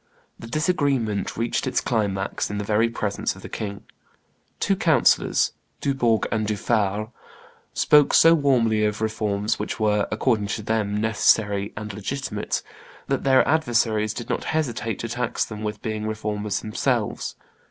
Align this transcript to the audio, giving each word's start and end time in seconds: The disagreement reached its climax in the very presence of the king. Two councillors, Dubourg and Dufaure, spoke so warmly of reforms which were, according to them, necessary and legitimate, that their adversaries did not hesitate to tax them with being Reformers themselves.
The 0.39 0.47
disagreement 0.47 1.37
reached 1.37 1.67
its 1.67 1.79
climax 1.79 2.49
in 2.49 2.57
the 2.57 2.63
very 2.63 2.89
presence 2.89 3.35
of 3.35 3.43
the 3.43 3.49
king. 3.49 3.83
Two 4.59 4.75
councillors, 4.75 5.51
Dubourg 5.79 6.25
and 6.31 6.47
Dufaure, 6.47 7.11
spoke 7.75 8.11
so 8.15 8.33
warmly 8.33 8.83
of 8.83 8.99
reforms 8.99 9.59
which 9.59 9.79
were, 9.79 10.07
according 10.11 10.47
to 10.47 10.63
them, 10.63 10.97
necessary 10.97 11.71
and 11.77 11.93
legitimate, 11.93 12.63
that 13.09 13.23
their 13.23 13.47
adversaries 13.47 14.15
did 14.15 14.27
not 14.27 14.45
hesitate 14.45 14.97
to 14.97 15.07
tax 15.07 15.45
them 15.45 15.61
with 15.61 15.83
being 15.83 16.07
Reformers 16.07 16.61
themselves. 16.61 17.35